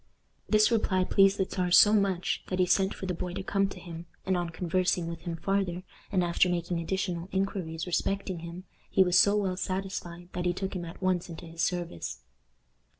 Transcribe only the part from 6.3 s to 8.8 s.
making additional inquiries respecting him,